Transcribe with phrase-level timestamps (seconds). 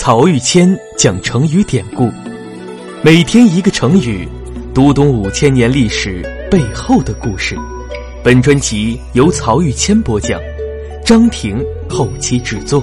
[0.00, 2.08] 曹玉谦讲成语典故，
[3.02, 4.28] 每天一个成语，
[4.72, 7.56] 读懂五千年历史背后的故事。
[8.22, 10.40] 本专辑由曹玉谦播讲，
[11.04, 12.80] 张婷后期制作。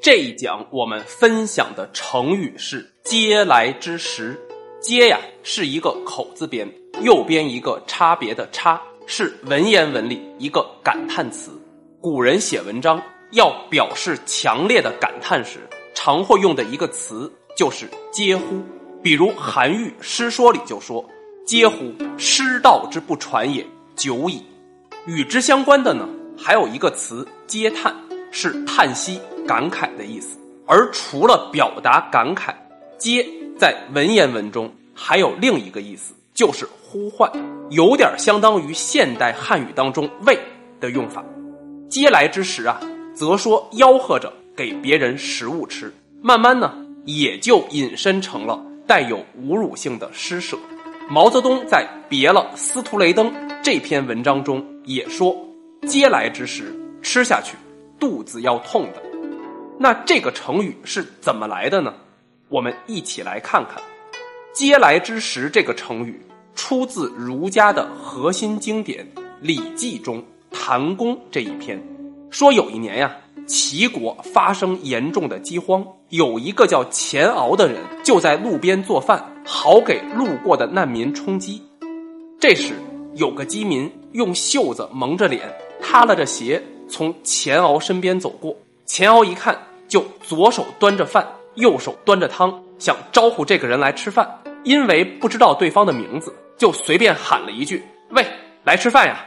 [0.00, 4.40] 这一讲我们分享的成语是“嗟来之食”。
[4.80, 6.72] 嗟呀，是一个口字边，
[7.02, 11.50] 右边一个差别的差，是文言文里一个感叹词。
[12.00, 13.00] 古人写文章
[13.32, 18.62] 要表示强烈的感叹时，常会用的一个词就是“嗟乎”。
[19.02, 21.04] 比如韩愈《诗说》里就说
[21.46, 24.44] ：“嗟乎，师道之不传也，久矣。”
[25.06, 27.94] 与之相关的呢，还有一个词“嗟叹”，
[28.32, 30.38] 是叹息、感慨的意思。
[30.66, 32.54] 而除了表达感慨，
[32.98, 33.24] 嗟。
[33.58, 37.30] 在文言文中还有另一个意思，就是呼唤，
[37.68, 40.38] 有点相当于现代汉语当中“喂”
[40.80, 41.22] 的用法。
[41.90, 42.80] 嗟来之食啊，
[43.14, 45.92] 则说吆喝着给别人食物吃。
[46.22, 50.56] 慢慢呢，也就引申成了带有侮辱性的施舍。
[51.10, 53.30] 毛泽东在《别了，司徒雷登》
[53.62, 55.36] 这篇文章中也说
[55.86, 57.58] ：“嗟来之食，吃下去
[58.00, 59.02] 肚子要痛的。”
[59.78, 61.92] 那这个成语是怎么来的呢？
[62.48, 63.82] 我们一起来看看
[64.56, 66.18] “嗟来之食”这个成语，
[66.56, 69.06] 出自儒家的核心经典
[69.40, 70.18] 《礼记》中
[70.50, 71.80] 《谈公》这一篇。
[72.30, 73.14] 说有一年呀，
[73.46, 81.62] 齐国发生严重的饥荒，有一个叫钱敖的人就在路边做饭，好给路过的难民充饥。
[82.40, 82.74] 这时，
[83.14, 85.48] 有个饥民用袖子蒙着脸，
[85.80, 88.56] 塌拉着鞋从钱敖身边走过。
[88.86, 91.24] 钱敖一看，就左手端着饭。
[91.54, 94.28] 右手端着汤，想招呼这个人来吃饭，
[94.62, 98.26] 因为不知道对方的名字，就随便喊了一句：“喂，
[98.64, 99.24] 来吃饭呀！”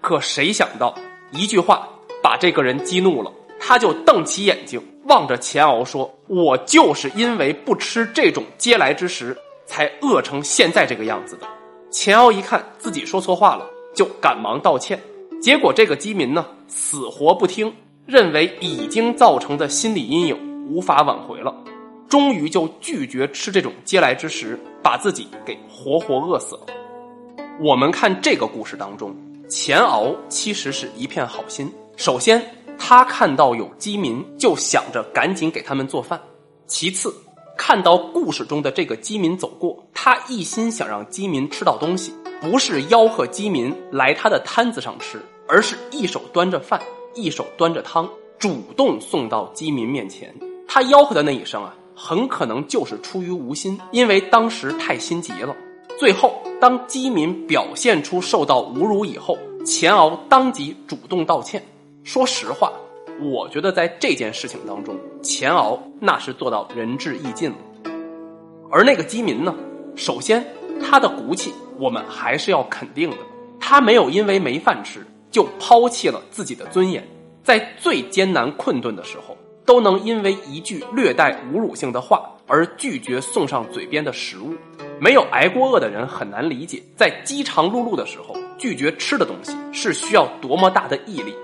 [0.00, 0.94] 可谁想到，
[1.32, 1.88] 一句话
[2.22, 11.46] 把这个人激怒了，他就瞪起眼睛望着钱敖说：“我就是因为不吃这种嗟来之食，才饿成现在这个样子的。”
[11.90, 15.00] 钱敖一看自己说错话了，就赶忙道歉。
[15.40, 17.72] 结果这个饥民呢，死活不听，
[18.06, 20.56] 认为已经造成的心理阴影。
[20.68, 21.54] 无法挽回了，
[22.08, 26.66] 终于就拒绝吃这种嗟来之食，把自己给活活饿死了。
[27.60, 29.14] 我们看这个故事当中，
[29.48, 31.72] 钱敖其实是一片好心。
[31.96, 32.42] 首先，
[32.78, 36.18] 他看到有饥民，就想着赶紧给他们做饭；
[36.66, 37.14] 其次，
[37.56, 46.80] 看到故事中的这个饥民走过，他一心想让饥民吃到东西，不是吆喝饥民来他的摊子上吃，而是一手端着饭，
[47.14, 50.32] 一手端着汤，主动送到饥民面前。
[50.68, 55.56] 他吆喝的那一声啊，很可能就是出于无心，因为当时太心急了。
[55.98, 61.64] 最后，当饥民表现出受到侮辱以后，钱敖当即主动道歉。
[62.04, 62.70] 说实话，
[63.18, 67.56] 我觉得在这件事情当中，钱敖那是做到仁至义尽了。
[68.70, 69.54] 而那个饥民呢，
[69.96, 70.44] 首先
[70.82, 73.16] 他的骨气我们还是要肯定的，
[73.58, 77.02] 他没有因为没饭吃就抛弃了自己的尊严，
[77.42, 79.35] 在最艰难困顿的时候。
[79.66, 84.54] 都能因为一句略带侮辱性的话而拒绝送上嘴边的食物，
[85.00, 91.34] 没有挨过饿的人很难理解，在饥肠辘辘的时候拒绝吃的东西是需要多么大的毅力。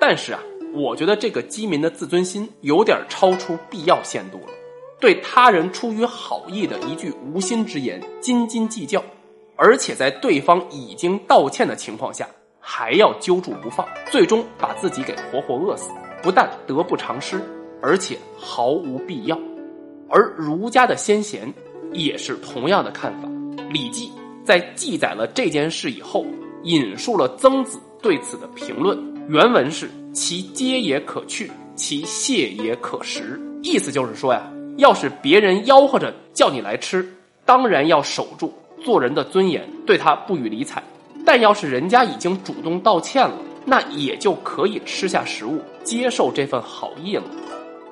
[0.00, 0.40] 但是啊，
[0.74, 4.52] 我觉得这个饥民的自尊心有点超出必要限度了，
[4.98, 9.00] 对他人出于好意的一句无心之言斤斤计较，
[9.54, 12.26] 而且在对方已经道歉的情况下
[12.58, 15.90] 还要揪住不放，最终把自己给活活饿死，
[16.22, 17.40] 不但得不偿失。
[17.82, 19.38] 而且毫无必要，
[20.08, 21.52] 而儒家的先贤
[21.92, 23.28] 也是同样的看法。
[23.72, 24.08] 《礼记》
[24.44, 26.26] 在记载了这件事以后，
[26.64, 28.98] 引述了曾子对此的评论，
[29.28, 37.06] 原文是：“其嗟也可去，其谢也可食。”意思就是说呀，要是别人吆喝着叫你来吃，
[37.44, 38.52] 当然要守住
[38.82, 40.82] 做人的尊严，对他不予理睬；
[41.24, 47.24] 但要是人家已经主动道歉了，那也就可以吃下食物，接受这份好意了。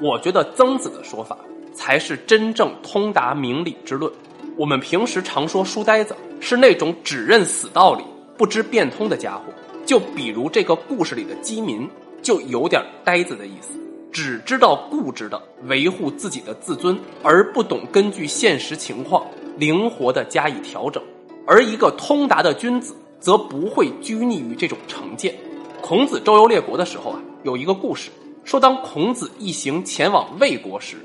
[0.00, 1.36] 我觉得曾子的说法
[1.72, 4.12] 才是真正通达明理之论。
[4.56, 8.04] 我们平时常说书呆子是那种只认死道理、
[8.36, 9.42] 不知变通的家伙。
[9.84, 11.88] 就比如这个故事里的饥民，
[12.22, 13.78] 就有点呆子的意思，
[14.12, 21.02] 只知道固执的维护自己的自尊，而不懂根据现实情况灵活的加以调整。
[21.46, 25.34] 而一个通达的君子，则不会拘泥于这种成见。
[25.80, 28.10] 孔子周游列国的时候啊，有一个故事。
[28.48, 30.96] 说，当孔子一行前往魏国时，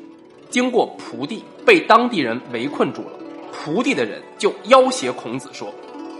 [0.50, 3.20] 经过蒲地，被当地人围困住了。
[3.52, 5.68] 蒲地的人就要挟孔子说：“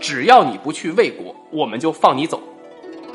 [0.02, 2.42] 只要你不去魏国，我们就放你走。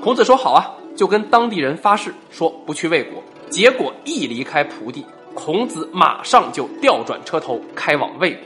[0.02, 3.22] 孔子说好啊，就跟当地人发誓说不去魏国。
[3.48, 8.42] 结果一离开蒲地，孔子马上就调转车头开往魏国。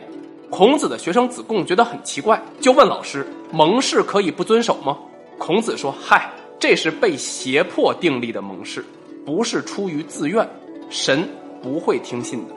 [0.50, 4.98] 孔子的学生子贡觉得很奇怪，就问老师：“盟誓可以不遵守吗？”
[5.40, 6.30] 孔子说：“嗨，
[6.60, 8.84] 这是被胁迫订立的盟誓，
[9.26, 10.48] 不是出于自愿，
[10.90, 11.28] 神
[11.62, 12.56] 不会听信的。”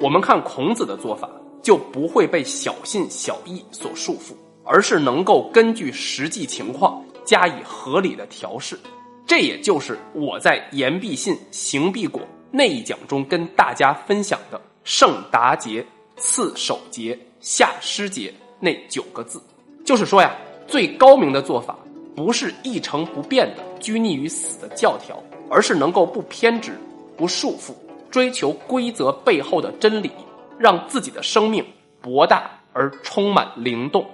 [0.00, 1.28] 我们看孔子的做法，
[1.62, 4.34] 就不会被小信小义所束缚，
[4.64, 8.78] 而是能够根据实际情况加以合理的调试。
[9.26, 15.84] 这也就是我在言必信，行必果那一讲中跟大家分享的“圣达节”。
[16.18, 19.42] 次守节，下失节，那九个字，
[19.82, 20.36] 就是说呀，
[20.68, 21.76] 最高明的做法
[22.14, 25.20] 不是一成不变的拘泥于死的教条，
[25.52, 26.72] 而是能够不偏执、
[27.14, 27.74] 不束缚，
[28.10, 30.10] 追求规则背后的真理，
[30.58, 31.62] 让自己的生命
[32.00, 34.06] 博大而充满灵动。